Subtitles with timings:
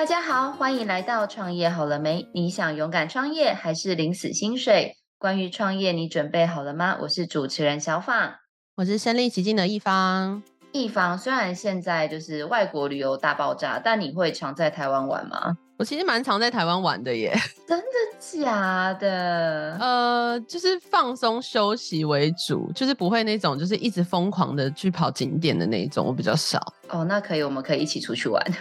[0.00, 2.26] 大家好，欢迎来到创业好了没？
[2.32, 4.96] 你想勇敢创业还是领死薪水？
[5.18, 6.96] 关于创业，你准备好了吗？
[7.02, 8.36] 我是主持人小访，
[8.76, 10.42] 我是身历其境的一方。
[10.72, 15.58] 一方虽然现在就是外国旅游大爆炸，但你会常在台湾玩吗？
[15.76, 17.36] 我其实蛮常在台湾玩的耶。
[17.68, 17.84] 真的
[18.18, 19.76] 假的？
[19.78, 26.58] 呃，就是放松休息为主，就是不会那种就是一直疯狂的去跑景点的那种，我比较少。
[26.88, 28.42] 哦，那可以，我们可以一起出去玩。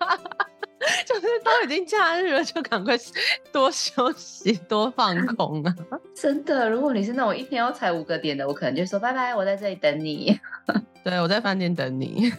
[1.05, 2.97] 就是都已经假日了，就赶快
[3.51, 5.75] 多休息、多放空啊！
[6.15, 10.39] 真的，如果你是那种一天要踩五个点的，我可能就说拜拜，我在这里等你。
[11.03, 12.31] 对，我在饭店等你。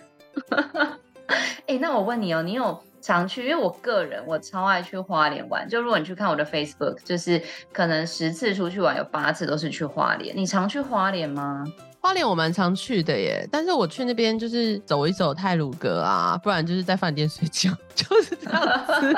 [1.66, 3.44] 哎、欸，那我问你哦，你有常去？
[3.44, 5.68] 因为我个人我超爱去花莲玩。
[5.68, 10.36] 就如果你去看我的 Facebook，就是可能十次出去玩有八次都是去花莲。
[10.36, 11.64] 你常去花莲吗？
[12.02, 19.14] 花莲我蛮常去的耶，但是我去那边就是走一走泰鲁阁啊，不然就是在饭店睡觉， 就是这样子。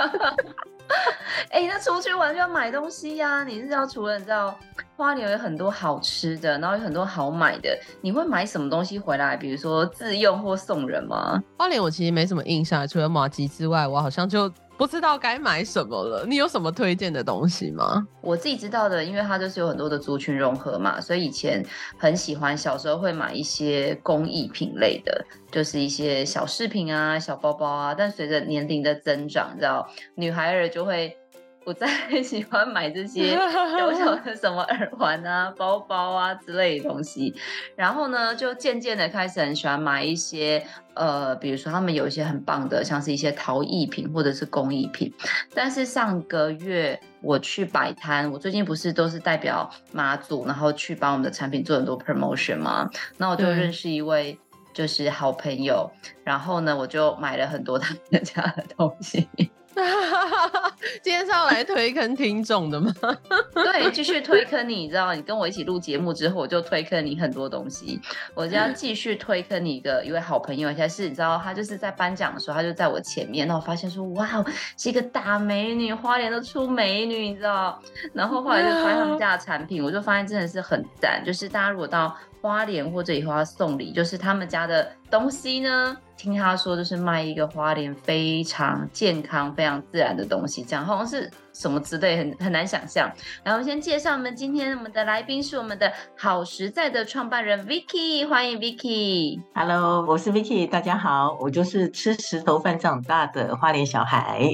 [1.49, 3.45] 哎、欸，那出去玩就要买东西呀、啊。
[3.45, 4.55] 你是知道除了你知道
[4.97, 9.35] 花莲有很多好吃的，然后有很多好买的，你会买什么东西回来？
[9.35, 11.43] 比如说自用或送人吗？
[11.57, 14.53] 花莲我其实没什么印象，除了麻吉之外，我好像就。
[14.77, 18.07] 不知道该买什么了，你有什么推荐的东西吗？
[18.21, 21.65] 我自己知道的，因为它就是有很多的族群融合嘛，所以以前
[21.97, 27.95] 很喜欢，小时候会买一些工艺品类的，就是一些小饰品啊、小包包啊。
[27.95, 31.17] 但随着年龄的增长，你知道，女孩儿就会。
[31.65, 31.89] 不再
[32.23, 37.35] 喜欢买这些小小 的什么耳环啊、 包包啊之类的东西，
[37.75, 45.13] 然后呢，就渐渐的开始很喜欢买一些呃，比如说他们有一些很棒的，像是一些陶艺品或者是工艺品。
[45.55, 52.89] 但是上个月我去摆摊，我最近不是都是代表马祖，然后去帮我们的产品做很多 promotion 吗？
[53.17, 54.39] 那我就认识一位
[54.73, 55.91] 就是好朋友，
[56.23, 59.29] 然后呢，我就买了很多他们家的东西。
[61.03, 62.93] 今天是要来推坑听众的吗？
[63.55, 68.01] 对，继续推坑你，你知道，你跟我一起录节目之后，我就推坑你很多东西。
[68.35, 74.29] 我就要继续推坑你一个一位好朋友，而且是你知道，他就是在颁奖的时候，他就在我前面，然后我发现说，哇，
[74.77, 77.81] 是一个大美女，花莲都出美女，你知道。
[78.13, 81.23] 然后后来就发现他们家的产品，我就发现真的是很赞。
[81.25, 85.97] 就是大家如果到花莲或者以后要送礼，就是他们家的东西呢。
[86.17, 91.31] 听他说，就是卖一个花莲非常健康、非常自然的东西，这样好像是。
[91.55, 93.11] 什么之类很很难想象。
[93.43, 99.41] 然后先介绍我们今天我们的来宾是我们的好实在的创办人 Vicky，欢迎 Vicky。
[99.55, 104.51] Hello，我是 Vicky，大家好，我就是吃石头饭长大的花莲小孩。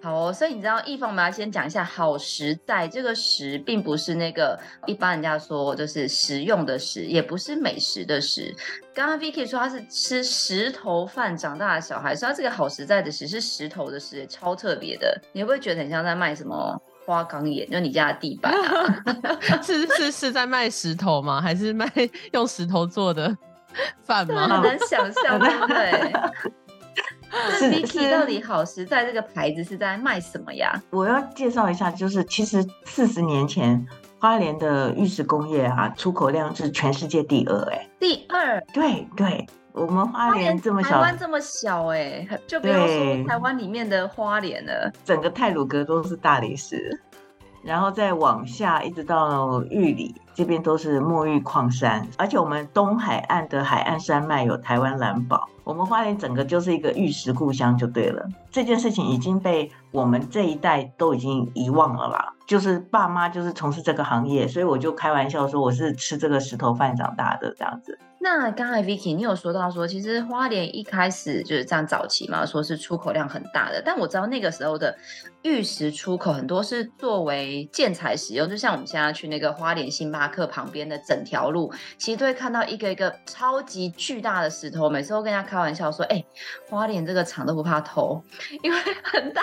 [0.00, 8.54] 好哦，所以你知道，一方我们要先讲一下好实在，这个实并不是那个一般人家说就是实用的实，也不是美食的食。
[8.94, 15.20] 刚刚 Vicky 说他是吃石头饭长大的小孩，所以他这个好实在的实是石头的食，超特别的。
[15.32, 16.43] 你会不会觉得很像在卖什么？
[16.44, 17.68] 什么花岗岩？
[17.70, 19.02] 就你家的地板啊？
[19.64, 21.40] 是是是在卖石头吗？
[21.40, 21.90] 还是卖
[22.32, 23.34] 用石头做的
[24.02, 24.46] 饭吗？
[24.46, 26.12] 很难想象，对不对？
[27.58, 30.78] 是 Vicky 到底好实在这个牌子是在卖什么呀？
[30.90, 33.86] 我要介绍一下，就是其实四十年前
[34.20, 39.46] 花莲的玉石工业啊，出口量是全世界第二，哎，第二，对对。
[39.74, 47.00] 我们花莲这么小，台湾这么小哎、欸，就不要说台湾里面的花莲了，整个泰鲁阁都是大理石，
[47.60, 58.24] 然后再往下一直到玉里这边都是墨玉矿山，而且我们东海岸的海岸山脉有台湾蓝宝，我们花莲整个就是一个玉石故乡就对了。
[58.52, 67.98] 这件事情已经被我们这一代都已经遗忘了啦，就是爸妈就是从事这个行业，所以我就开玩笑说我是吃这个石头饭长大的这样子。
[68.20, 73.82] 那刚才 Vicky 你有说到说，其实花莲一开始就是这样早期嘛，说是出口量很大的。
[73.84, 74.96] 但我知道那个时候的
[75.42, 84.88] 玉石出口很多是作为建材使用，就像我们现在去那个花莲星巴克旁边的整条路，其实都会看到一个一个超级巨大的石头。
[84.88, 86.24] 每次都跟人家开玩笑说，哎、
[86.70, 88.22] 花莲这个厂都不怕偷，
[88.62, 89.42] 因为很大，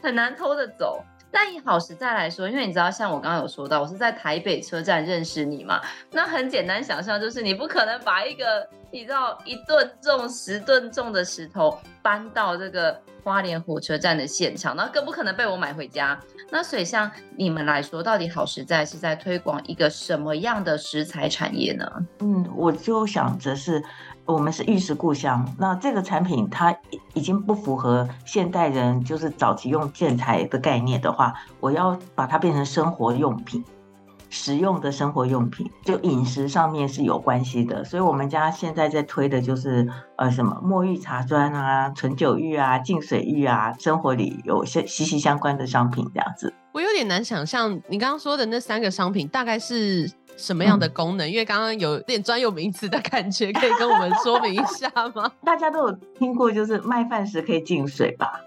[0.00, 1.02] 很难偷着走。
[1.34, 5.80] 但以好食在来说，因为你知道，像我刚刚有说到，我是在台北车站认识你嘛，
[6.12, 16.16] 那很简单想象，就是你不可能把一个你知道一吨重、十吨重的石头搬到这个花莲火车站的现场，那更不可能被我买回家。
[16.50, 21.84] 那所以像你们来说，到底好食在是在推广一个什么样的食材产业呢？
[22.20, 23.82] 嗯，我就想着是。
[24.26, 26.74] 我们是玉石故乡，那这个产品它
[27.12, 33.64] 已经不符合现代人就是早期用建材的概念的话，我要把它变成生活用品。
[34.30, 37.84] 实用的生活用品，就饮食上面是有关系的。
[37.84, 46.52] 所以我们家现在在推的就是呃什么墨玉茶砖啊、纯酒玉啊、净水玉啊，生活里有些息息相关的商品这样子。
[46.72, 55.30] 我有点难想象你刚刚说的那三个商品大概是什么样的功能，嗯、因为刚刚有点专有名词的感觉，可以跟我们说明一下吗？
[55.44, 58.40] 大家都有听过，就是麦饭时可以进水吧？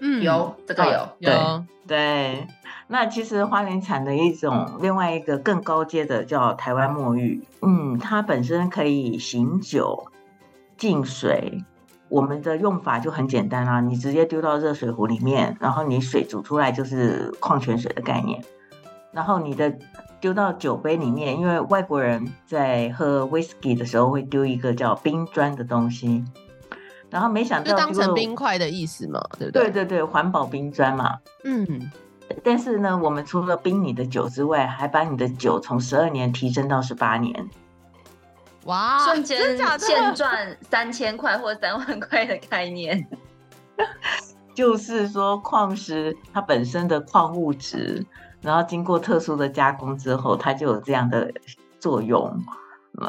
[0.00, 1.64] 嗯，有这个有、啊、有对。
[1.84, 2.46] 对
[2.86, 10.06] 那其实花莲产的一种另外一个更高阶的叫台湾墨玉，嗯，它本身可以醒酒、
[10.76, 11.64] 净水。
[12.08, 18.44] 我们的用法就很简单啦、啊，你直接丢到热水壶里面，然后你水煮出来就是矿泉水的概念。
[19.12, 19.72] 然后你的
[20.20, 26.24] 丢到酒杯里面，因为外国人在喝 whisky 的时候会丢一个叫冰砖的东西，
[27.10, 29.64] 然后没想到就当成冰块的意思嘛，对不对？
[29.64, 31.90] 对对对，环保冰砖嘛，嗯。
[32.42, 37.50] 但是呢，我们除了冰你的酒之外，还把你的酒从十二年提升到十八年。
[38.64, 39.04] 哇！
[39.04, 39.38] 瞬间
[39.78, 43.06] 现赚三千块或三万块的概念。
[44.54, 48.06] 就是说，矿石它本身的矿物质，
[48.42, 51.32] 然后经过特殊的加工之后，它就有这样的
[51.80, 52.38] 作用。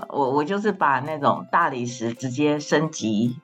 [0.09, 3.37] 我我就是把那种大理石直接升级。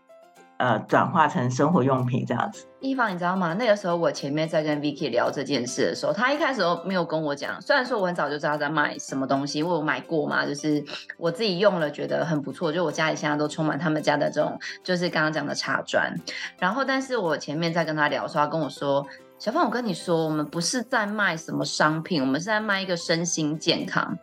[0.59, 2.68] 呃，转化成生活用品这样子。
[2.81, 3.53] 一方，你知道吗？
[3.53, 7.62] 那个时候我前面在跟 Vicky 聊这件事的时候，他一开始都没有跟我讲。
[7.62, 10.83] 虽然说我很早就知道在卖什么东西，因为我买过嘛，就是
[11.18, 12.74] 我自己用了觉得很不错。
[12.74, 16.13] 就我家里现在都充满他们家的这种，就是刚刚讲的茶砖。
[16.57, 19.07] 然后，但是我前面在跟他聊的时候，他跟我说。
[19.39, 24.13] 小芳，我跟你说，我们不是在卖什么商品，我们是在卖一个身心健康。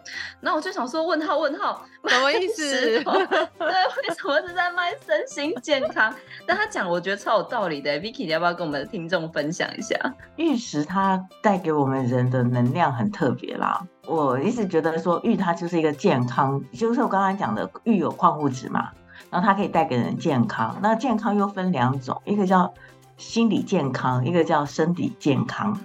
[0.42, 2.62] 那我就想说，问号问号，什么意思？
[2.62, 6.14] 对，为什么是在卖身心健康？
[6.46, 7.98] 但他讲，我觉得超有道理的。
[7.98, 9.96] Vicky，你要不要跟我们的听众分享一下？
[10.36, 13.82] 玉石它带给我们人的能量很特别啦。
[14.06, 18.90] 我一直觉得说，玉它就是一个健康，就是我刚刚讲的，玉有矿物质嘛，
[19.30, 20.78] 然后它可以带给人健康。
[20.82, 22.74] 那健康又分两种，一个叫。
[23.16, 25.78] 心理健康，一个叫身体健康，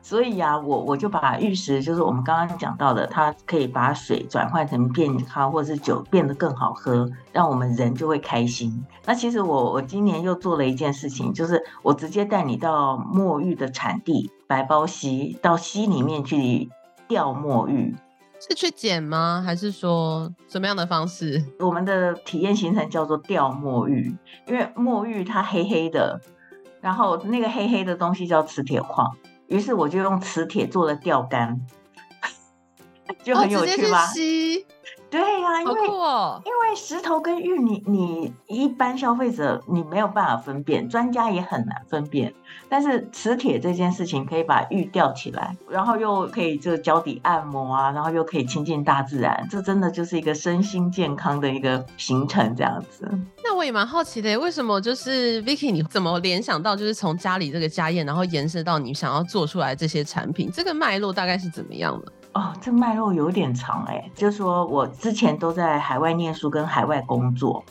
[0.00, 8.84] 所以呀、啊，我我就把玉石，就是我们刚刚讲到的，它可以把水转换成健康，或者是酒变得更好喝，让我们人就会开心。
[9.04, 16.70] 那其实我我今年又做了一件事情，就是我直接带你到墨玉的产地白包溪，到溪里面去
[17.06, 17.94] 钓墨玉，
[18.40, 19.42] 是去捡吗？
[19.44, 21.44] 还是说什么样的方式？
[21.60, 24.16] 我们的体验行程叫做钓墨玉，
[24.46, 26.20] 因为墨玉它黑黑的。
[26.84, 29.10] 然后那个黑黑的东西叫磁铁矿，
[29.46, 31.58] 于是我就用磁铁做了钓竿，
[33.24, 34.04] 就很有趣吧？
[34.04, 34.73] 哦
[35.14, 42.34] 对呀、啊，因为、哦、因为石头跟玉你，你你一般消费者你没有办法分辨，专家也很难分辨。
[42.68, 53.08] 但是磁铁这件事情可以把玉吊起来，然后又可以就脚底按摩啊，然后又可以亲近大自然，这真的就是一个身心健康的一个行程这样子。
[53.44, 62.12] 那我也蛮好奇的，为什么就是 Vicky 你怎么联想到就是从家里这个家宴，然后延伸到你想要做出来这些产品，这个脉络大概是怎么样的？
[62.34, 67.64] 哦，这脉络有点长哎，就说我之前都在海外念书跟海外工作，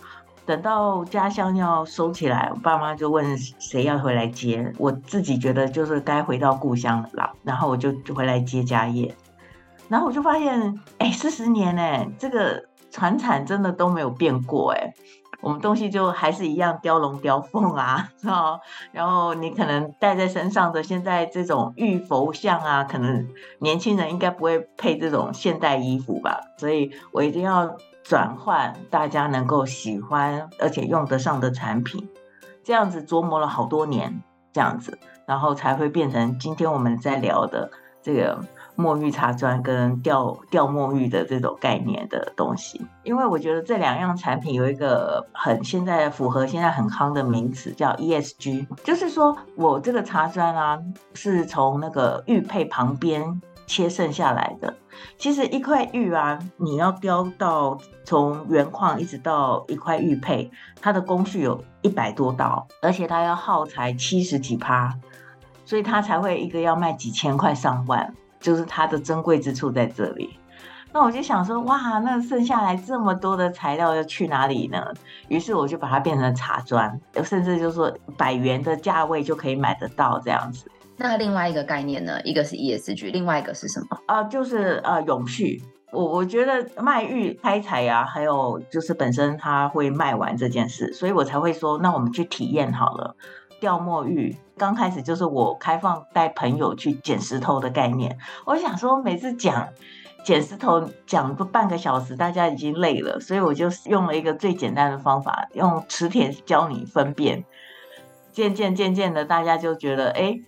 [0.45, 9.13] 等到家乡要收起来，我爸妈就问谁要回来接，我自己觉得就是该回到故乡了，然后我就回来接家业，
[9.89, 14.93] 然后我就发现，哎，四十年哎，这个传产真的都没有变过哎。
[15.43, 18.09] 我们东西就还是一样雕龙雕凤啊，
[18.93, 23.27] 然后你可能戴在身上的现在这种玉佛像啊，可能
[23.59, 32.09] 年轻人应该不会配这种现代衣服吧，所以我一定要转换大家能够喜欢而且用得上的产品，
[32.63, 34.23] 这样子琢磨了好多年，
[34.53, 37.69] 这样子，然后才会变成今天我们在聊的
[38.01, 38.39] 这个。
[38.75, 50.80] 墨玉茶砖跟钓钓墨玉的这种概念的东西，因为我觉得这两样产品有一个很现在符合现在很夯的名词叫 ESG，就是说我这个茶砖啊
[51.13, 54.75] 是从那个玉佩旁边切剩下来的。
[55.18, 60.50] 其实一块玉啊，你要雕到从原矿一直到一块玉佩，
[60.82, 64.94] 它的工序有一百多道，而且它要耗材七十几趴，
[65.65, 68.13] 所以它才会一个要卖几千块上万。
[68.43, 70.38] 就是它的珍贵之处在这里，
[70.91, 74.93] 那我就想说，哇，那剩下来这么多的材料要去哪里呢？
[75.29, 80.69] 于是我就把它变成茶砖，甚至就是说百元的价位就可以买得到这样子。
[80.97, 82.21] 那另外一个概念呢？
[82.23, 83.97] 一个是 ESG，另外一个是什么？
[84.05, 85.63] 啊、呃，就是呃永续。
[85.91, 93.15] 我我觉得卖玉开采呀，还有就是本身它会卖完这件事，所以我才会说，那我们去体验好了。
[93.63, 98.17] 钓墨玉刚开始就是我开放带朋友去捡石头的概念。
[98.43, 99.70] 我想说，每次讲
[100.25, 107.46] 捡石头讲个半个小时，大家已经累了，所以我就用了一个最简单的方法，用磁铁教你分辨。
[108.34, 110.41] 渐渐渐渐的，大家就觉得，哎，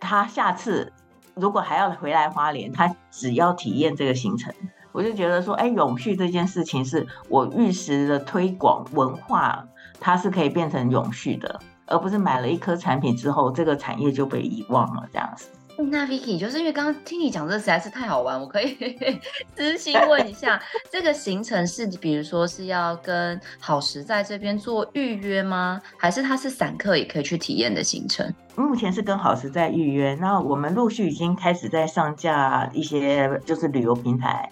[0.00, 0.94] 他下次
[1.34, 4.54] 如果还要回来花莲，他只要体验这个行程，
[4.92, 9.66] 我就觉得说，哎，永续这件事情是我玉石的推广文化，
[10.00, 15.48] 它是可以变成永续的，而不是买了一颗产品之后，这个产业就被遗忘了这样子。
[15.90, 18.76] 那 Vicky 就是因为刚刚听你讲这实在是太好玩，我可以
[19.56, 25.80] 私心问一下，这个行程是比如说是要跟好时在这边做预约吗？
[25.96, 28.30] 还是它是散客也可以去体验的行程？
[28.56, 34.50] 目前是跟好时在预约，那我们陆续已经开始在上架一些就是旅游平台。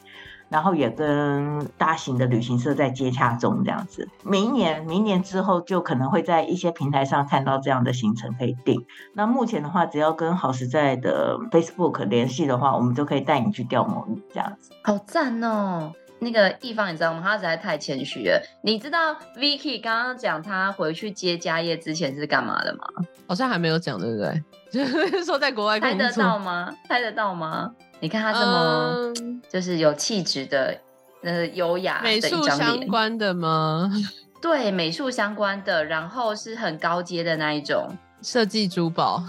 [0.48, 4.08] 然后也跟大型的旅行社在接洽中，这样子。
[4.24, 8.84] 明年，明年之后就可能会在一些平台上看到这样的行程可以订。
[9.14, 14.70] 那目前的话，只要跟好实在的 Facebook 联系的话，我们就可以带你去钓魔芋这样子。
[14.82, 15.92] 好赞哦！
[16.20, 17.20] 那个地方你知道吗？
[17.22, 18.42] 他实在太谦虚了。
[18.62, 22.84] 你知道 Vicky 刚刚讲他回去接家业之前是干嘛的吗？
[23.28, 24.42] 好像还没有讲，对不对？
[24.72, 25.98] 就是说在国外工作。
[25.98, 26.74] 猜得到吗？
[26.88, 27.70] 猜得到吗？
[28.00, 29.12] 你看他这么
[29.48, 30.78] 就是有气质的，
[31.22, 32.40] 呃，优雅的一张脸。
[32.40, 33.90] 美术相关的吗？
[34.40, 37.88] 对，美术相关的，然后是很高阶的那一种
[38.22, 39.22] 设计珠宝。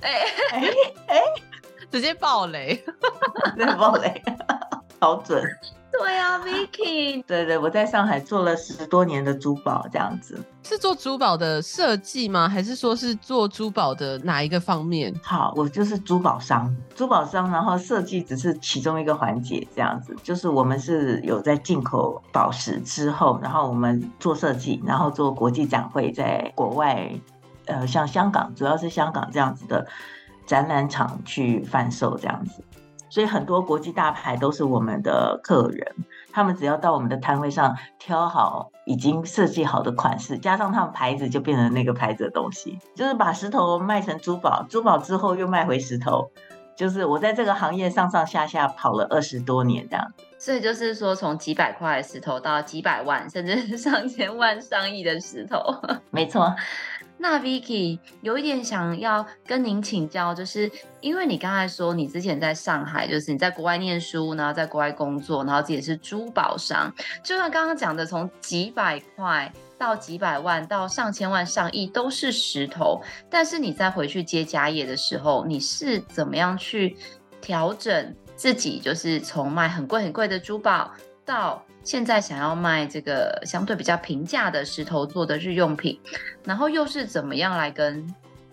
[0.00, 0.70] 哎 哎
[1.08, 1.20] 哎，
[1.92, 2.74] 直接爆雷，
[3.56, 4.22] 直接爆雷，
[5.02, 5.42] 好准。
[5.90, 12.48] 对啊，Vicky， 对对，我在上海做了十多年的珠宝，这样子是做珠宝的设计吗？
[12.48, 15.12] 还是说是做珠宝的哪一个方面？
[15.22, 20.16] 好，我就是珠宝商，珠宝商，然后设计只是其中一个环节，这样子。
[20.22, 27.10] 就是我们是有在进口宝石之后，然后我们做设计，然后做国际展会，在国外，
[27.66, 29.86] 呃，像香港，主要是香港这样子的
[30.46, 32.64] 展览场去贩售，这样子。
[33.12, 35.94] 所以很多国际大牌都是我们的客人，
[36.32, 42.78] 他们只要到我们的摊位上挑好已经设计好的款式，加上他们牌子，就变成那个牌子的东西。
[42.96, 46.30] 就是把石头卖成珠宝，珠宝之后又卖回石头。
[46.74, 50.24] 就是我在这个行业上上下下跑了二十多年这样子。
[50.38, 55.62] 所以就是说，从几百块的石头到几百万，甚至上千万、上亿的石头。
[56.10, 56.52] 没错。
[57.22, 60.68] 那 Vicky 有一点想要跟您请教，就是
[61.00, 73.00] 因为你刚才说你之前在上海，就是你在国外念书，然后在国外工作，然后自己是珠宝商，就像刚刚讲的，从几百块到几百万到上千万、上亿都是石头，
[73.30, 76.96] 但是你再回去接家业的时候，你是怎么样去
[77.40, 78.80] 调整自己？
[78.80, 80.90] 就是从卖很贵很贵的珠宝
[81.24, 81.64] 到。
[81.84, 85.98] 现在想要卖这个相对比较平价的石头做的日用品，
[86.44, 88.06] 然后又是怎么样来跟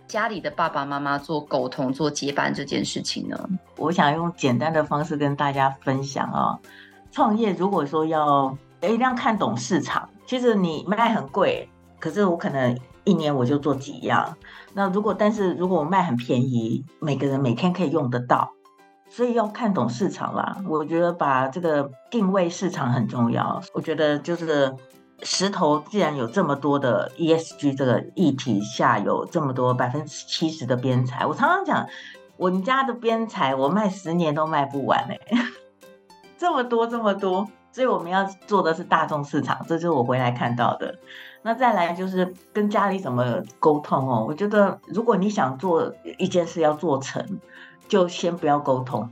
[0.07, 3.49] 家里的爸爸妈妈做沟通、做接班这件事情呢？
[3.77, 6.59] 我想用简单的方式跟大家分享啊、哦。
[7.11, 11.69] 创业如果说要一定要看懂市场，其实你卖很贵，
[11.99, 14.35] 可是我可能一年我就做几样。
[14.73, 18.51] 那如果但是如果我卖很便宜，每个人每天可以用得到。
[19.09, 23.59] 所以要看懂市场啦，我觉得把这个定位市场很重要。
[23.73, 24.73] 我觉得就是
[25.23, 31.87] 石头，既然有这么多的 ESG 这个议题下，有这么多百分之七十的边材，我常常讲，
[32.37, 35.17] 我们家的边材我卖十年都卖不完哎，
[36.37, 40.99] 这么多这么多，所以我们要做的是大众市场，这是我回来看到的。
[41.41, 47.39] 那再来就是跟家里怎么沟通哦，我觉得如果你想做一件事要做成。
[47.89, 49.09] 就先不要沟通，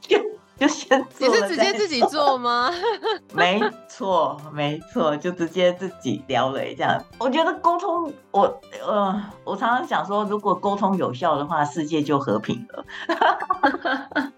[0.00, 0.18] 就
[0.58, 1.28] 就先做。
[1.28, 2.70] 你是直接自己做吗？
[3.34, 7.04] 没错，没错，就直接自己聊了这样。
[7.18, 12.84] 我觉得沟通，我呃，我常常想说，如果沟通有效的话，世界就和平了。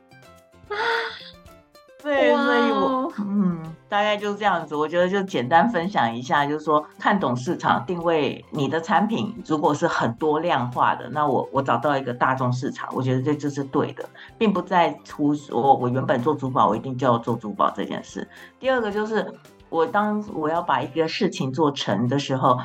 [2.05, 3.61] 对，所以我嗯。
[3.87, 14.05] 大概就是这样子，我觉得就简单分享一下，就是说看懂市场定位，你的产品如果是很多量化的，那我我找到一个大众市场，我觉得这就是对的，
[14.37, 18.27] 并不在乎我我原本做珠宝，我一定就要做珠宝这件事。
[18.59, 19.33] 第二个就是
[19.69, 22.59] 我当我要把一个事情做成的时候，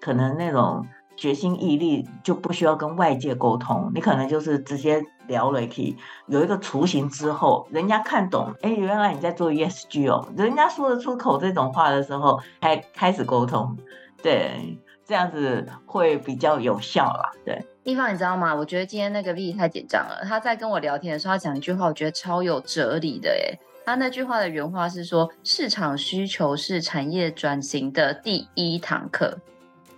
[0.00, 0.86] 可能那种。
[1.20, 5.94] 决心毅力就不需要跟外界沟通，你可能就是直接聊了，可以
[6.26, 13.76] 有一个雏形之后，人家看懂，哎，原来你在做 ESG 哦，人家说得出口这种话的时候，才开始沟通，
[14.22, 17.30] 对，这样子会比较有效啦。
[17.44, 18.54] 对，一方你知道吗？
[18.54, 29.36] 我觉得今天那个 V 太紧张了，他在跟我聊天的时候，他讲一句话，我觉得超有哲理的，哎，他那句话的原话是说，市场需求是产业转型的第一堂课。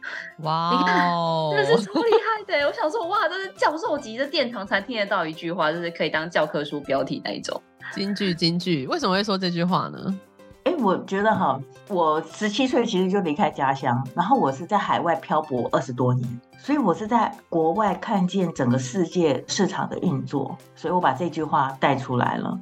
[0.43, 1.11] 哇、看，
[1.53, 2.67] 真的是超厉害的！
[2.67, 7.61] 我想说，哇，这是教授级的殿堂才听得到一句话，就是可以当教科书标题那一种。
[7.93, 10.19] 京剧，京剧，为什么会说这句话呢？
[10.65, 22.59] 哎，我觉得哈，我十七岁其实就离开家乡，然后我是在海外漂泊二十多年，所以我是在国外看见整个世界市场的运作，所以我把这句话带出来了。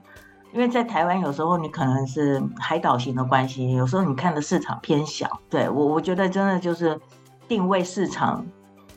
[0.52, 6.98] 因为在台湾有时候你可能是海岛型的关系，有时候你看的市场偏小，对，我我觉得真的就是
[7.50, 8.46] 定位市场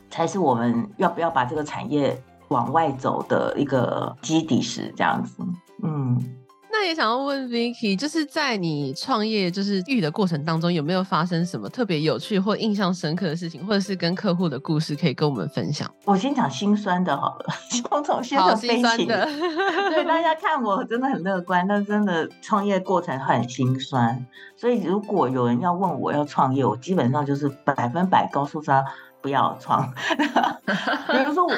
[0.08, 5.42] 才是我们要不要把这个产业往外走的一个基底石，这样子，
[5.82, 6.43] 嗯。
[6.84, 15.90] 那也想要问 Vicky，就是在你创业就是遇的过程当中，有没有发生什么特别有趣或印象深刻的事情，或者是跟客户的故事，可以跟我们分享？
[16.04, 19.24] 我先讲心酸的好了， 先从先从悲情的。
[19.24, 24.26] 对，大家看我真的很乐观，但真的创业过程很心酸。
[24.54, 28.84] 所以如果有人要问我要创业，我基本上就是百分百告诉他。
[29.24, 29.90] 不要创，
[31.08, 31.54] 比如说我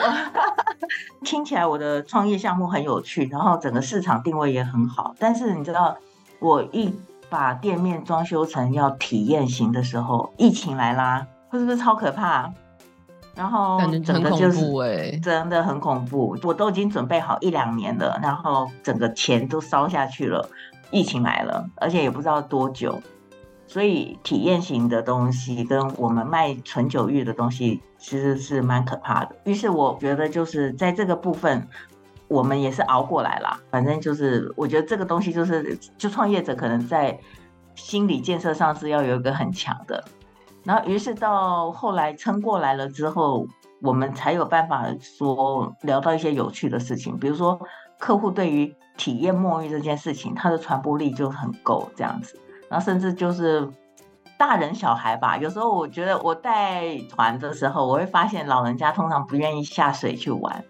[1.27, 5.97] 听起来我的创业项目很有趣，然后整个市场定位也很好，但是你知道，
[6.39, 6.95] 我一
[7.29, 12.53] 把店面装修成要体验型的时候，疫情来啦，是不是超可怕？
[13.35, 20.49] 然后整个就是真的很恐怖，我都已经准备好一两年了，然后整个钱都烧下去了，
[20.93, 23.03] 疫情来了，而且也不知道多久。
[23.67, 29.35] 所以体验型的东西跟我们卖纯酒浴的东西其实是蛮可怕的。
[29.45, 31.67] 于是我觉得就是在这个部分，
[32.29, 33.59] 我们也是熬过来了。
[33.71, 37.19] 反正就是我觉得这个东西就是，就创业者可能在
[37.75, 40.05] 心理建设上是要有一个很强的。
[40.65, 43.47] 然后于是到后来撑过来了之后，
[43.83, 47.61] 我们才有办法说聊到一些有趣的事情，比如说
[47.99, 52.39] 客户对于体验墨浴这件事情，它的传播力就很够这样子。
[52.69, 53.69] 然后甚至就是
[54.39, 60.65] 大人小孩吧，有时候我觉得我带团的时候，我会发现老人家通常不愿意下水去玩，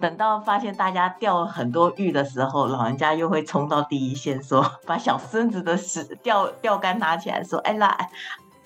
[0.00, 5.76] 等到发现大家钓很多鱼的时候，老人家又会冲到第一线，说 把小孙子的
[6.22, 8.08] 钓钓竿拿起来，说：“哎来，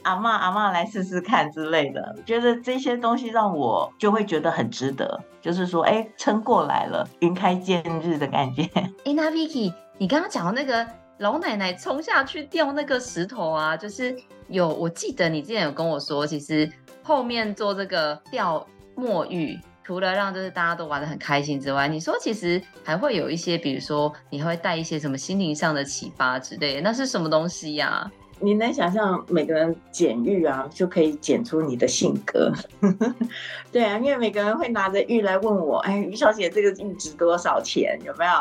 [0.02, 8.62] 阿嬷阿嬷来试试看之类的。”觉得这些东西让我就会觉得很值得，就是说，哎，撑过来了，云开见日的感觉。
[9.04, 10.86] 哎，那 Vicky，你刚刚讲的那个。
[11.18, 14.16] 老奶奶冲下去钓那个石头啊，就是
[14.48, 16.70] 有，我记得你之前有跟我说，其实
[17.02, 28.10] 后面做这个钓墨玉，除了让就是大家都玩得很开心之外，你说其实还会有一些，比如说你会带一些什么心灵上的启发之类的，那是什么东西呀、
[28.44, 32.52] 你能想象每个人捡玉啊，就可以捡出你的性格？
[33.72, 37.98] 对啊，因为每个人会拿着玉来问我，哎，于小姐这个玉值多少钱？
[38.04, 38.32] 有没有？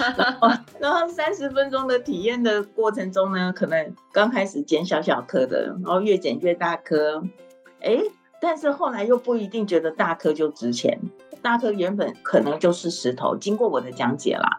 [0.78, 7.22] 然后，三十分钟的体验的过程中呢，可能刚开始捡小小颗的，然后越捡越大颗，
[7.82, 7.98] 哎，
[8.40, 11.00] 但是后来又不一定觉得大颗就值钱，
[11.42, 14.58] 大颗原本可能就是石头，经过我的讲解啦。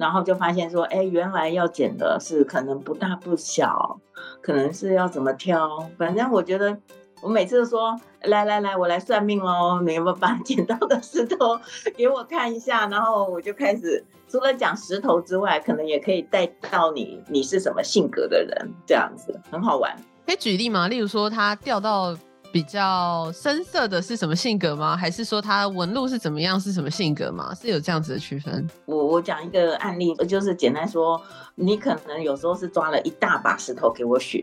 [0.00, 4.00] 然后就发现说，哎，原来要捡的是可能不大不小，
[4.40, 5.90] 可能是要怎么挑。
[5.98, 6.74] 反正我觉得，
[7.20, 11.60] 我每次都说，来来来，我来算命喽，你有没有把 捡到的石头
[11.94, 12.86] 给我看一下？
[12.88, 19.94] 然后我就开始，除了讲石头之外，可能也可以带到你，你是什么性格的人，这样子很好玩。
[20.26, 20.88] 可以举例吗？
[20.88, 22.16] 例如说，他钓到。
[22.52, 24.96] 比较深色的是什么性格吗？
[24.96, 26.58] 还是说它纹路是怎么样？
[26.58, 27.54] 是什么性格吗？
[27.54, 28.68] 是有这样子的区分？
[28.86, 31.20] 我我讲一个案例，就是简单说，
[31.54, 34.42] 你可能有时候是抓了一大把石头给我选，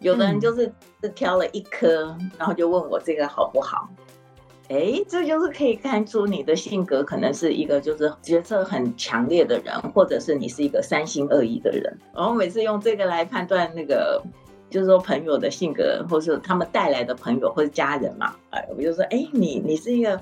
[0.00, 3.88] 有的人就是是挑了一颗，嗯、然后就问我这个好不好？
[4.68, 11.96] 哎，这就是可以看出你的性格，可能是一个就是决策很强烈的人，或者是你是一个三心二意的人。
[12.12, 14.20] 然后每次用这个来判断那个。
[14.70, 20.20] 就是说朋友的性格，或是他们带来的朋友或者家人嘛，哎，我就说，哎，你你是一个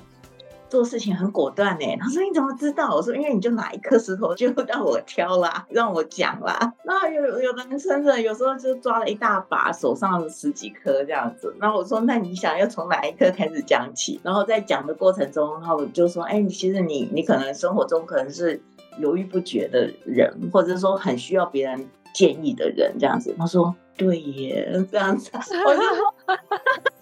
[0.69, 1.87] 做事情很果断呢。
[2.01, 2.95] 他说你怎么知道？
[2.95, 6.73] 我说因为你就拿一颗石头就让我挑啦，让我讲啦。
[6.85, 11.55] 那有有的人真的有时候就抓了一大把，手上十几颗这样子。
[11.61, 14.21] 那我说那你想要从哪一颗开始讲起？
[14.25, 18.61] 然后在讲的过程中，然后我就说，哎，其实你你可能生活中可能是
[18.99, 23.35] 犹豫不决的人，或者说很需要别人建议的人这样子。
[23.39, 23.75] 他说。
[23.99, 26.13] 对耶，这样子，我就说，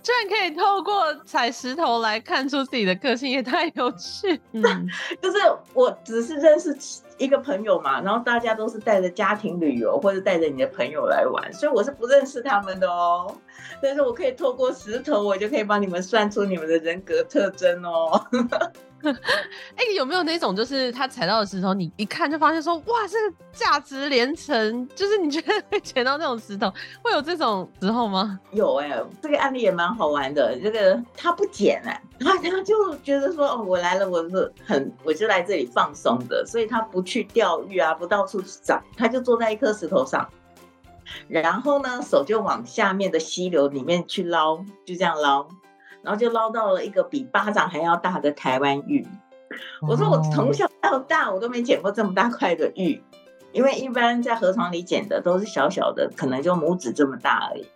[0.01, 4.41] 居然可以透过踩石头来看出自己的个性，也太有趣。
[4.53, 4.63] 嗯，
[5.21, 5.39] 就是
[5.73, 6.73] 我只是认识
[7.19, 13.35] 一个朋友嘛，然后大家都是带着家庭旅游或者带着你的朋友来玩，所以我是不认识他们的哦。
[13.83, 18.25] 但是我可以透过石头，我就可以帮你们算出你们的人格特征哦。
[19.77, 28.39] 哎、有没有那种就是他踩到的石头，你一看就发现说，哇，这个价值连城，就是你觉得会捡到那种石头，会有这种时候吗？
[28.53, 28.91] 有哎、
[29.21, 30.59] 这个案例也蛮好玩的。
[30.61, 40.27] 这个他不捡哎、欸，他他就觉得说，哦，我来了，我是很，我就来这里放松的，所以他不去钓鱼啊，不到处去找，他就坐在一颗石头上，
[41.29, 45.47] 然后呢，手就往下面的溪流里面去捞，就这样捞。
[46.05, 49.07] 然后就捞到了一个比巴掌还要大的台湾玉。
[49.81, 53.03] 我说我从小到大我都没捡过这么大块的玉，
[53.53, 57.67] 因为一般在河床里捡的都是小小的，可能就拇指这么大而已。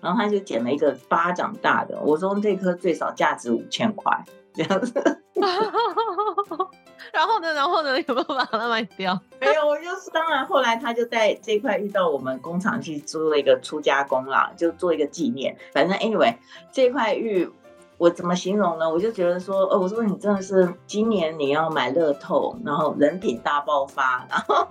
[0.00, 5.22] 然后他就捡了一个巴掌大的，我说这颗最少价值五千块这样子。
[7.12, 7.52] 然后呢？
[7.52, 8.00] 然后呢？
[8.00, 9.20] 有没有把它卖掉？
[9.40, 10.44] 没有，我就是当然。
[10.46, 15.56] 后来他就在这块遇到我们工厂去租了一个出加工啦，就做一个纪念。
[15.72, 16.34] 反正 anyway，
[16.72, 17.50] 这块玉
[17.96, 18.90] 我怎么形容呢？
[18.90, 24.66] 我就觉得说，哦，我说你真的是今年你要买乐透，然后人品大爆发，然后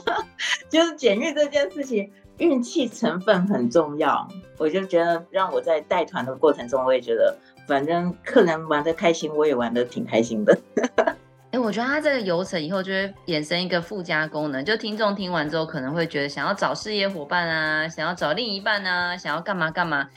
[0.68, 4.28] 就是捡玉这件事情，运气成分很重要。
[4.58, 7.34] 我就觉得让我在带团的过程中，我也觉得
[7.66, 10.56] 反正客人玩得开心，我也玩得挺开心的。
[11.52, 20.08] 哎，我觉得它这个流程以后就会衍生一个附加功能，就听众听完之后可能会觉得想要找事业伙伴啊，想要找另一半啊，想要干嘛干嘛，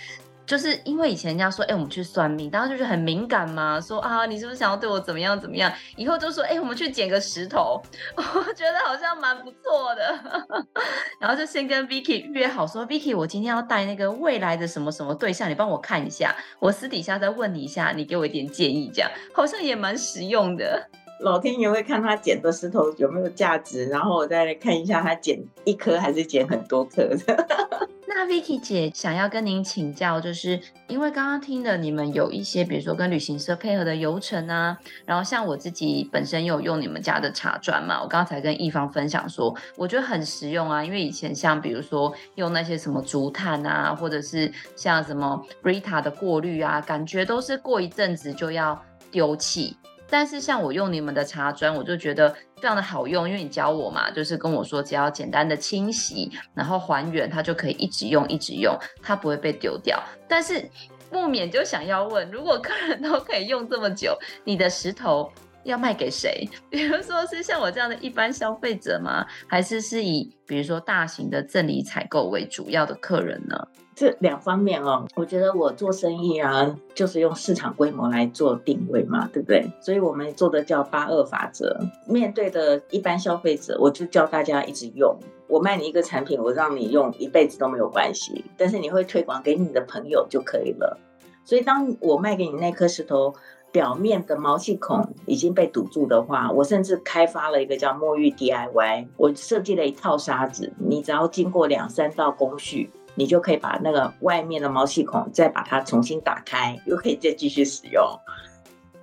[0.46, 5.74] 就是因为以前人家说，哎，我们去算命，大家就是很敏感嘛，说啊，你是不是想要对我怎么样怎么样？
[5.96, 7.82] 以后就说，哎，我们去捡个石头，
[8.16, 10.20] 我觉得好像蛮不错的，
[11.20, 20.88] 然后就先跟 Vicky 约好说，Vicky，我今天要带那个未来的什么什么对象，你帮我看一下，我私底下再问你一下，你给我一点建议，这样好像也蛮实用的。
[21.20, 27.48] 老天爷会看他捡的石头有没有价值，然后我再来看一下他捡一颗还是捡很多颗的。
[28.06, 49.76] 那 Vicky 姐想要跟您请教，就是因为刚刚听了你们有一些，比如说跟旅行社配合的游程啊，然后像我自己本身有用你们家的茶砖嘛，我刚才跟一方分享说，我觉得很实用啊，因为以前像比如说用那些什么竹炭啊，或者是像什么 Rita 的过滤啊，感觉都是过一阵子就要丢弃。
[50.14, 60.00] 但是像我用你们的茶砖，我就觉得非常的好用，因为你教我嘛，就是跟我说只要简单的清洗，然后还原，它就可以一直用一直用，它不会被丢掉。
[60.28, 60.70] 但是
[61.10, 65.32] 不免就想要问，如果客人都可以用这么久，你的石头
[65.64, 66.48] 要卖给谁？
[66.70, 69.26] 比如说是像我这样的一般消费者吗？
[69.48, 73.68] 还是是以比如说大型的赠礼采购为主要的客人呢？
[73.96, 79.64] 这两方面哦，我觉得我做生意啊，就是用市场规模来做定位嘛，对不对？
[79.80, 81.80] 所以我们做的叫八二法则。
[82.08, 85.16] 面对的一般消费者，我就教大家一直用。
[85.48, 90.98] 我卖你一个产品，我让你用一辈子都没有关系，但是你会推广给你的朋友就可以了。
[91.46, 93.36] 所以当我卖给你那颗石头
[93.74, 102.90] 表面的毛细孔已经被堵住的话，我甚至开发了一个叫墨玉 DIY，我设计了一套沙子，你只要经过两三道工序。
[103.16, 108.04] 你就可以把那个外面的毛细孔再把它重新打开，又可以再继续使用，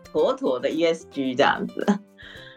[0.03, 1.87] 妥妥的 ESG 这样子。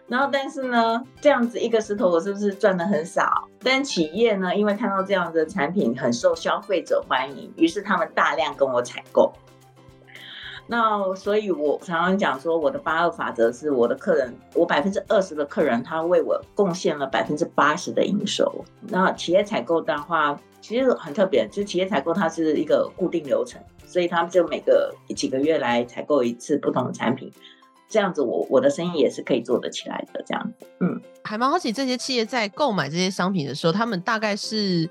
[0.08, 3.48] 然后，但是呢，这样子一个石头我是不是赚的很少？
[3.60, 9.32] 但企业呢，因为看到这样的产品很受消费者欢迎，于是他们大量跟我采购。
[10.66, 18.64] 那所以，我常常讲说，我的八二法则是我的客人，我百分之二十的客人，他为我贡献了百分之八十的营收。
[18.88, 27.30] 那企业采购的话，其实很特别，就企业采购它是一个固定流程，所以他们就每个几个月来采购一次不同的产品，
[27.86, 30.22] 这样子我我的生意也是可以做得起来的。
[30.26, 34.88] 这样子，嗯，还蛮好奇，这些企业在购买这些商品的时候，他们大概是。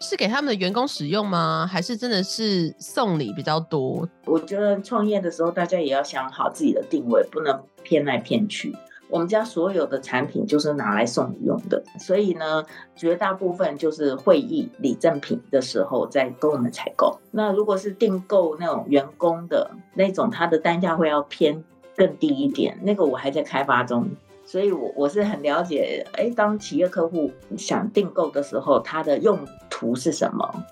[0.00, 1.68] 是给他们的员工使用吗？
[1.70, 4.06] 还是真的是送礼比较多？
[4.26, 8.74] 我觉得创业的时候，大家也要想好自己的定位，不能偏来偏去。
[9.08, 12.64] 我们家所有的产品就是拿来送礼用的，所以呢，
[12.96, 17.18] 绝大部分就是会议礼赠品的时候在跟我们采购。
[17.30, 21.62] 那如果是订购那种员工的那种，它的单价会要偏
[21.96, 24.08] 更低一点，那个我还在开发中。
[24.46, 30.64] 所以我，我我是很了解，哎，当企业客户想订购的时候，它的用途是什么？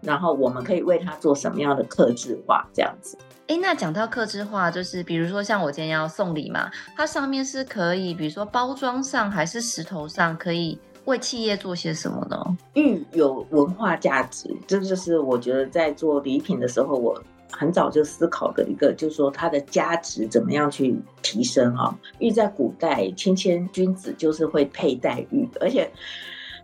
[0.00, 3.18] 然后我们可以为他做什么样的客制化，这样子。
[3.48, 12.56] 哎，那讲到客制化，就是比如说像我今天要送礼嘛，它上面是可以，比如说包装上还是石头上，可以为企业做些什么呢？
[12.74, 17.22] 玉有文化价值，这就是我觉得在做礼品的时候，我。
[17.50, 21.96] 很早就思考的一个，就是说它的价值怎么样去提升哈。
[22.18, 25.90] 玉在古代，谦谦君子就是会佩戴玉，而且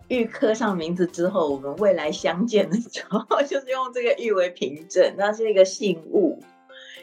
[0.07, 6.39] 玉刻上名字之后，我们未来相见的时候， 就是用这个玉为凭证，那是一个信物。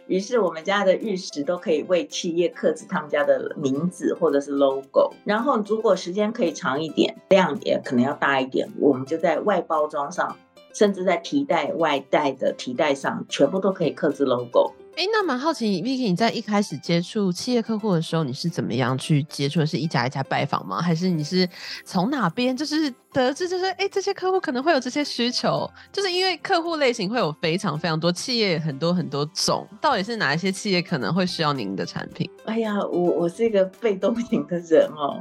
[0.09, 5.13] 于是我们家的玉石都可以为企业刻制他们家的名字或者是 logo。
[5.25, 10.37] 然后如果时间可以长一点，量也可能要大一点，我们就在外包装上，
[10.73, 14.73] 甚至在提袋外带的提袋上，全部都可以刻字 logo。
[14.95, 19.67] 哎，那蛮好奇，Vicky，你在一开始接触企业客户的时候，你是怎么样去接触的？
[19.67, 20.83] 是一家一家拜访吗？
[20.83, 21.49] 还是你是
[21.83, 25.67] 从哪边就是得知，就是哎，这些客户可能会有这些需求？
[25.91, 32.31] 就是因为客户类型会有非常非常多，企业很多很多种，到底是哪一些企业可能会需要您的产品？
[32.45, 35.19] 哎呀，我我是一个被动型的人哦，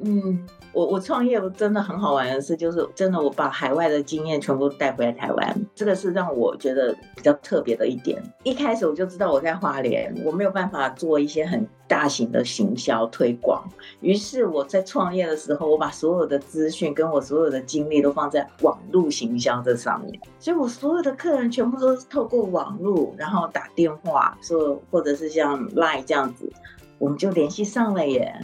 [0.00, 0.46] 嗯。
[0.72, 8.22] 我我创业真的很好玩的事，就是真的我把海外的经验全部带回来台湾，这个是让我觉得比较特别的一点。
[8.42, 13.66] 一开始我就知道我在花莲，我没有办法做一些很大型的行销推广，
[14.00, 26.52] 于是我在创业的时候，我把所有的资讯跟我所有的精力都放在网络行销这上面，所以我所有的客人全部都是透过网络，然后打电话说，或者是像 Line 这样子，
[26.98, 28.38] 我们就联系上了耶。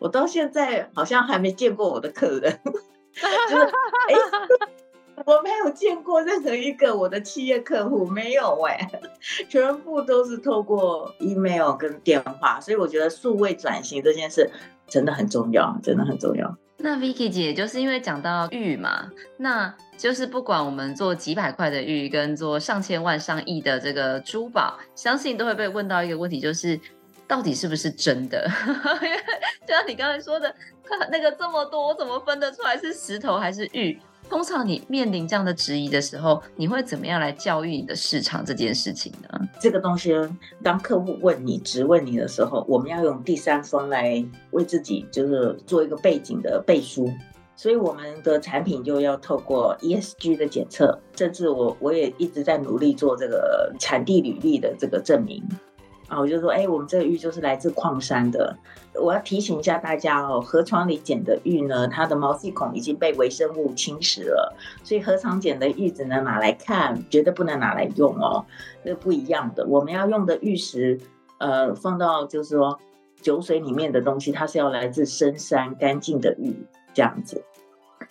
[0.00, 2.58] 我到现在好像还没见过我的客人，
[3.48, 4.14] 就是哎，
[5.26, 8.90] 我没有见过任何一个我的企业客户，没有哎，
[9.50, 14.50] 全部都是透过 email 跟电话，所以我觉得数位转型这件事
[14.88, 16.56] 真的很重要，真的很重要。
[16.78, 26.80] 那 Vicky 姐就是因为讲到玉嘛，那就是不管我们做几百块的玉，跟做上千万、上亿的这个珠宝，相信都会被问到一个问题，就是。
[27.30, 28.44] 到底是不是真的？
[29.64, 30.52] 就像你刚才说的，
[31.12, 33.96] 那个这么多，我怎么分得出来是石头还是玉？
[34.28, 39.40] 通常你面临这样的质疑的时候，你会怎么样来教育你的市场这件事情呢？
[39.60, 40.12] 这个东西，
[40.60, 47.12] 当客户问你、质问你的时候，我们要用第三方来为自己就是做一个背景的背书，
[47.54, 55.42] 所以我们的产品就要透过 ESG 的检测，甚至我我也一直在努力做这个产地履历的这个证明。
[56.10, 58.54] 啊，我就说，哎、我们这个玉就是来自矿山的。
[59.00, 68.44] 我要提醒一下大家哦，河床里捡的玉呢，它的毛细孔已经被微生物侵蚀了，所以河床捡的玉只能拿来看，绝对不能拿来用哦，
[68.84, 69.64] 这是不一样的。
[69.66, 70.98] 我们要用的玉石，
[71.38, 72.76] 呃，放到就是说
[73.22, 77.44] 酒水里面的东西，它是要来自深山干净的玉这样子。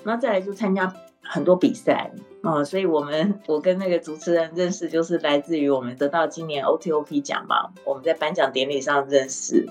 [0.04, 0.94] 那再来就参加。
[1.22, 9.68] 很多比赛哦，所以我们我跟那个主持人认识，就是来自于我们得到今年 OTOP 奖嘛，我们在颁奖典礼上认识。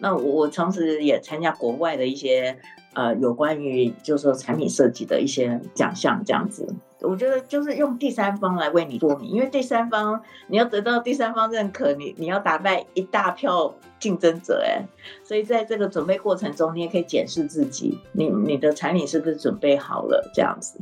[0.00, 2.58] 那我我同时也参加国外的一些
[2.94, 6.66] 呃有关于就是说产品设计的一些奖项这样子。
[7.02, 14.82] 我觉得就是用第三方来为你说明，因为第三方你要得到第三方认可，你你要打败一大票竞争者哎，
[15.24, 20.78] 所以在这个准备过程中，你也可以检视自己，你你的产品是不是准备好了这样子。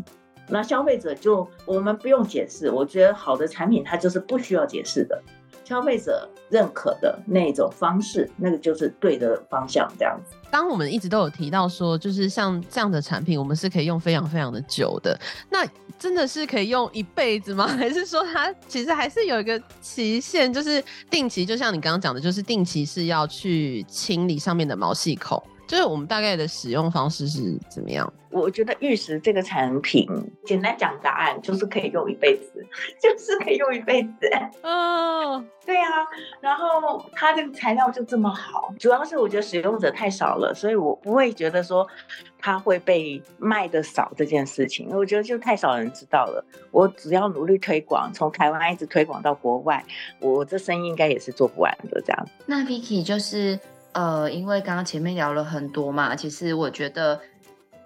[0.48, 5.22] 那消费者就我们不用解释，我觉得好的产品它就是不需要解释的，
[5.64, 10.36] 消费者认可的那种方式，那个就是对的方向，这样子。
[10.50, 15.64] 当我们一直都有提到说，就是像这样的产品，我们是可以用非常非常的久的，那
[15.98, 17.68] 真的是可以用一辈子吗？
[17.78, 25.40] 还是说它其实还是有一个期限，就是定期，就像你刚刚讲的，就是定期是要去清理上面的毛细孔。
[25.70, 28.12] 就是我们大概的使用方式是怎么样？
[28.32, 30.04] 我觉得玉石这个产品，
[30.44, 32.66] 简单讲答案就是可以用一辈子，
[33.00, 34.10] 就是可以用一辈子。
[34.62, 35.86] 哦，对啊，
[36.40, 41.86] 然后它这个材料就这么好，主要是我觉得使用者太少了，所以我不会觉得说
[42.36, 44.88] 它会被卖的少这件事情。
[44.90, 49.84] 我觉得就太少人知道了，我只要努力推广，从台湾一直推广到国外，
[50.18, 52.28] 我这生意应该也是做不完的这样。
[52.46, 53.56] 那 Vicky 就是。
[53.92, 57.20] 呃，因为刚刚前面聊了很多嘛，其实我觉得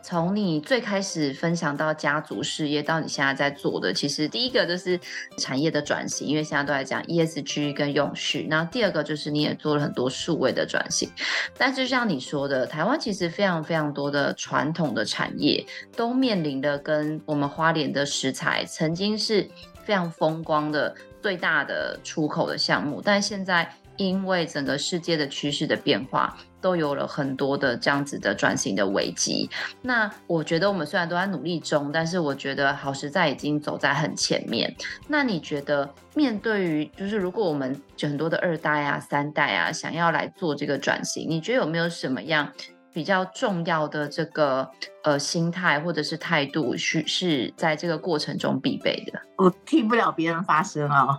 [0.03, 5.01] 从你最开始分享到家族事业，到你现在在做的，其实第一个就是
[5.39, 8.47] 产业的转型，因为现在都在讲 ESG 跟永续。
[8.51, 11.11] 然后第二个就是你也做了很多数位的转型。
[11.57, 15.65] 但就像你说的，台湾其实非常非常多的传统的产业
[15.97, 19.49] 都面临的跟我们花莲的石材曾经是
[19.85, 23.75] 非常风光的最大的出口的项目，但现在。
[23.97, 29.49] 因为整个世界的趋势的变化，都有了很多的这样子的转型的危机。
[29.83, 34.75] 那我觉得我们虽然都在努力中，但是我觉得好食在已经走在很前面。
[35.07, 42.53] 那你觉得面对于就是如果我们很多的二代啊、三代啊，想要来做这个转型，你觉得有没有什么样
[42.93, 44.71] 比较重要的这个
[45.03, 49.21] 呃心态或者是态度，是是在这个过程中必备的？
[49.37, 51.19] 我替不了别人发声啊。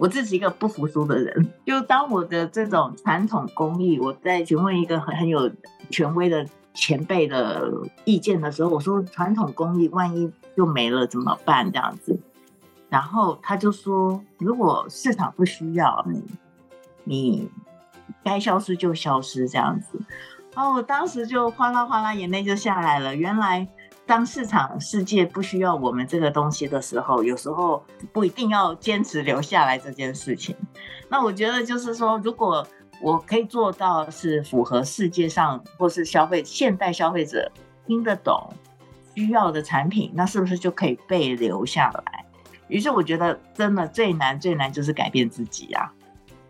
[0.00, 5.50] 我自己一个不服输的人，就当我的这种传统工艺，我在询问一个很很有
[5.90, 7.70] 权威的前辈的
[8.06, 11.70] 意见的时候，我说传统工艺万一就没了怎么办？
[11.70, 12.18] 这样子，
[12.88, 16.24] 然后他就说，如果市场不需要你，
[17.04, 17.50] 你
[18.24, 20.00] 该消失就消失这样子。
[20.54, 23.14] 然后我当时就哗啦哗啦眼泪就下来了。
[23.14, 23.68] 原来
[24.10, 27.80] 当市场世界不需要我们这个东西的时候，有时候
[28.12, 30.56] 不一定要坚持留下来这件事情。
[31.08, 32.66] 那我觉得就是说，如果
[33.00, 37.52] 我可以做到是符合世界上或是消费现代消费者
[37.86, 38.52] 听得懂
[39.14, 42.24] 需要的产品，那是不是就可以被留下来？
[42.66, 45.88] 于是我觉得真的最难最难就是改变自己啊！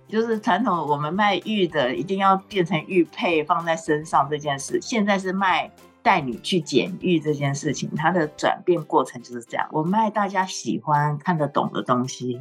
[0.08, 5.70] 就是传统我们卖玉的一定要变成玉佩放在身上这件事，现在是卖
[6.02, 9.68] 带你去捡玉这件事情，它的转变过程就是这样。
[9.72, 12.40] 我卖大家喜欢看得懂的东西，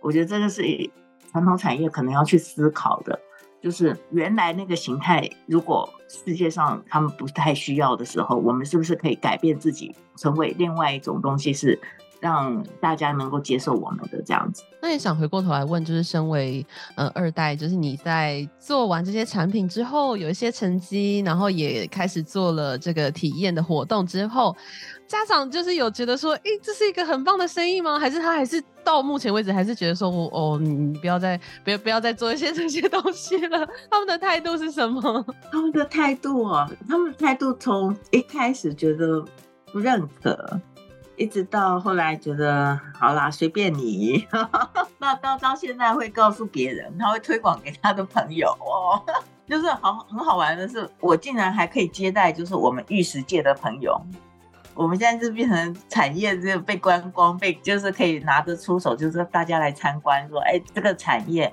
[0.00, 0.62] 我觉得这个是
[1.30, 3.18] 传统产业可能要去思考的。
[3.60, 11.80] 就是原来那个形态，如果世界上他们不太需要的时候，我们是不是可以改变自己，成为另外一种东西，是
[12.20, 14.62] 让大家能够接受我们的这样子？
[14.80, 16.64] 那也想回过头来问，就是身为
[16.96, 24.56] 呃二代，就是你在做完这些产品之后，有一些成绩，然后也开始做了这个体验的活动之后。
[25.08, 27.98] 家长就是有觉得说，哎、欸，这是一个很棒的生意吗？
[27.98, 33.66] 还是他还是到目前为止还是觉得说，哦，你不要再不要不要再做一些 这些东西了？
[33.90, 35.24] 他们的态度是什么？
[35.50, 39.24] 他们的态度啊，他们的态度从一开始觉得
[39.72, 40.60] 不认可，
[41.18, 44.26] 一直到后来觉得好啦，随便你。
[44.98, 49.02] 那到到现在会告诉别人，他会推广给他的朋友哦。
[49.46, 54.00] 就是好很好玩的是，我竟然还可以接待，就是我们玉石界的朋友。
[54.74, 61.52] 我们现在是变成产业，这个被观光，被就是可以拿得出手，就是大家来参观，说，哎，这个产业，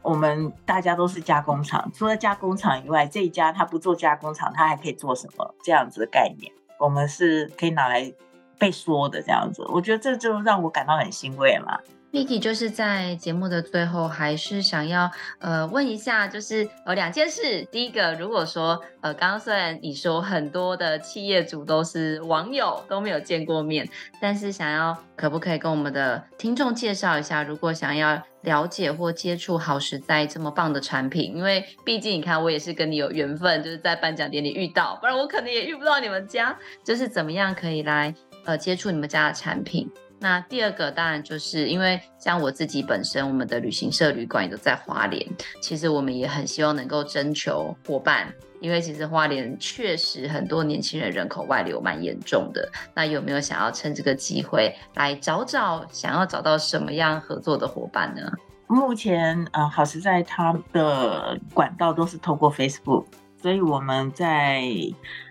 [0.00, 5.54] 我们大家都是加工厂，除了加工厂以外，这一家他不做加工厂，他还可以做什么？
[5.64, 8.12] 这样子的概念，我们是可以拿来
[8.58, 9.64] 被说的这样子。
[9.72, 11.78] 我觉得这就让我感到很欣慰嘛。
[12.12, 17.66] Miki 就是在节目的最后，还是想要呃问一下，就是有两件事。
[17.72, 23.88] 第一个，如果说呃刚刚虽然你说很多的企业主都是网友，都没有见过面，
[24.20, 36.54] 但是想要可不可以跟我们的听众介绍一下，如果想要了解或接触好食栽这么棒的产品，因为毕竟你看我也是跟你有缘分，就是在颁奖典礼遇到，不然我可能也遇不到你们家。
[36.84, 39.90] 就是怎么样可以来呃接触你们家的产品？
[40.18, 45.26] 那第二个当然就是因为像我自己本身，我们的旅行社旅馆也都在花莲，
[45.60, 52.70] 其实我们也很希望能够征求伙伴，因为其实花莲确实很多年轻人人口外流蛮严重的。
[52.94, 58.30] 那有没有想要趁这个机会来找找，想要找到什么样合作的伙伴呢？
[58.68, 63.06] 目前呃，好实在它的管道都是透过 Facebook。
[63.42, 64.62] 所以我们在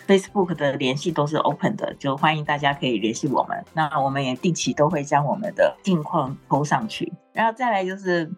[0.06, 3.64] Facebook 的联系都是 open 的，就欢迎大家可以联系我们。
[3.74, 7.14] 那我们也定期都会将我们的近况 PO 上去。
[7.32, 8.30] 然后再来就是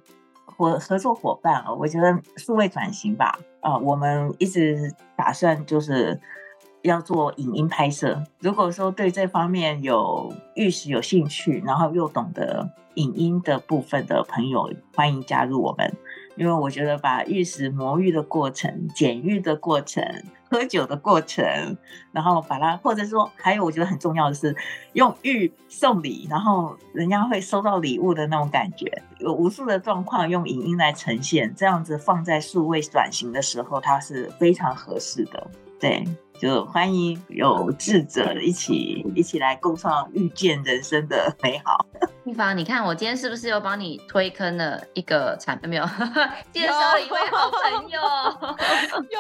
[0.45, 6.21] 合合作伙伴啊，我觉得数位转型吧，啊，我们一直打算就是
[6.83, 8.23] 要做影音拍摄。
[8.41, 15.91] 如果说对这方面有玉石有兴趣，然后又懂得影音的部分的朋友，欢迎加入我们。
[16.35, 20.03] 因为我觉得把玉石磨玉的过程、捡玉的过程、
[20.49, 21.77] 喝酒的过程，
[22.11, 24.55] 然后把它，或者说还有我觉得很重要的是
[24.93, 35.47] 用玉送礼，然后人家会收到礼物的那种感觉，有无数的状况用影音来呈现，这样子放在数位转型的时候，它是非常合适的。
[35.79, 36.03] 对，
[36.39, 41.85] 就欢迎有志者一起一起来共创遇见人生的美好。
[42.25, 45.69] 一芳，你看我今天是不是又帮你推坑了一个产品？
[45.69, 45.85] 没有，
[46.51, 47.99] 介绍了一位好朋友。
[49.09, 49.19] 有，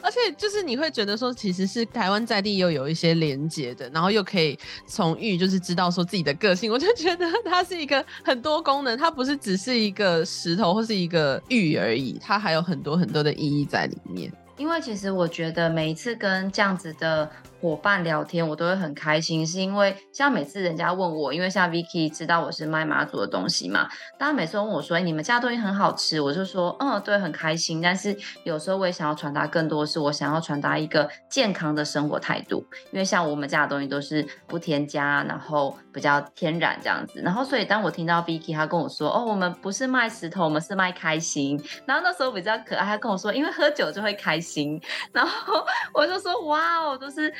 [0.00, 14.32] 而且就是你会觉得说，其实是台湾在地又有一些连接的，然后又可以从玉就是知道说自己的个性，我就觉得它是一个很多功能，它不是只是一个石头或是一个玉而已，它还有很多很多的意义在里面。
[14.58, 27.80] 因为其实我觉得每一次跟这样子的伙伴聊天，我都会很开心，是因为像每次人家问我，因为像 Vicky 知道我是卖妈祖的东西嘛，大家每次问我说，欸，你们家东西很好吃，我就说，嗯，对，很开心。
[27.80, 32.64] 但是有时候我也想要传达更多，是我想要传达一个健康的生活态度。
[32.92, 37.20] 因为像我们家的东西都是不添加，然后比较天然这样子。
[37.22, 41.60] 然后所以当我听到 Vicky 他跟我说，哦，我们不是卖石头，我们是卖开心。
[41.84, 44.80] 然后那时候比较可爱，他跟我说，因为喝酒就会开心。
[45.12, 47.32] 然后 我就说，哇哦，都是。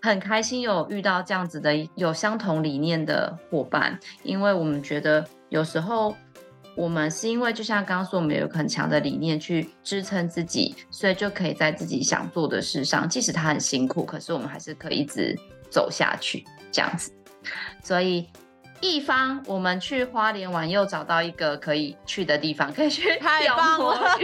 [0.00, 6.14] 很开心有遇到这样子的有相同理念的伙伴，因为我们觉得有时候
[6.76, 15.36] 我们是因为就像刚刚说，我们有很强的理念去支撑自己，所以就可以在自己想做的事上，即使他很辛苦，可是我们还是可以一直
[15.68, 17.12] 走下去这样子。
[17.82, 18.28] 所以
[18.80, 23.98] 一方，我们去花莲玩又找到一个可以去的地方，可以去太棒了，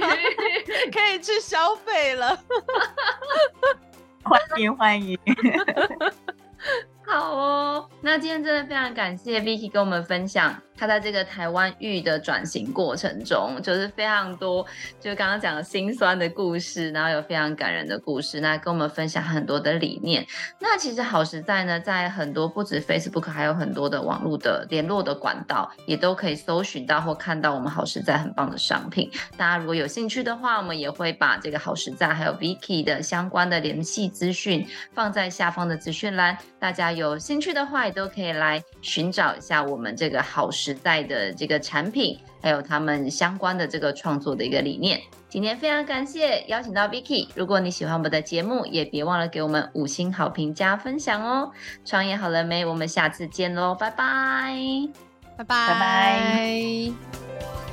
[0.93, 2.39] 可以去消费了，
[4.25, 5.19] 欢迎欢迎。
[7.07, 10.61] 好哦，那今天真的非常感谢 Vicky 跟我们分享。
[10.77, 14.67] 他在这个台湾玉的转型过程中，就是非常多，
[14.99, 20.27] 就刚刚讲的心酸的故事，然后有非常感人的故事，那跟我们分享很多的理念。
[20.59, 29.09] 那其实好实在呢，在很多不止 Facebook，还有很多的网络的联络的管道，也都可以搜寻到或看到我们好实在很棒的商品。
[29.37, 41.05] 大家如果有兴趣的话，我们也会把这个好实在还有 Vicky 的相关的联系资讯放在下方的资讯栏，大家有兴趣的话，也都可以来寻找一下我们这个好时代。
[41.05, 44.99] 的这个产品，还有他们相关的这个创作的一个理念。
[45.29, 51.51] 今天非常感谢邀请到 Vicky，如果你喜欢我们的节目，也别忘了给我们五星好评加分享哦。
[51.85, 52.65] 创业好了没？
[52.65, 54.57] 我们下次见喽，拜拜，
[55.37, 57.64] 拜拜，拜拜。